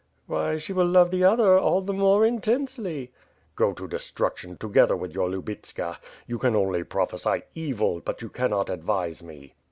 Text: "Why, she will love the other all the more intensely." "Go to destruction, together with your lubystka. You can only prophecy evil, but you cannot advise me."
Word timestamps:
"Why, 0.25 0.57
she 0.57 0.73
will 0.73 0.87
love 0.87 1.11
the 1.11 1.23
other 1.23 1.59
all 1.59 1.81
the 1.81 1.93
more 1.93 2.25
intensely." 2.25 3.11
"Go 3.55 3.71
to 3.73 3.87
destruction, 3.87 4.57
together 4.57 4.95
with 4.97 5.13
your 5.13 5.29
lubystka. 5.29 5.99
You 6.25 6.39
can 6.39 6.55
only 6.55 6.83
prophecy 6.83 7.43
evil, 7.53 7.99
but 7.99 8.23
you 8.23 8.29
cannot 8.29 8.71
advise 8.71 9.21
me." 9.21 9.53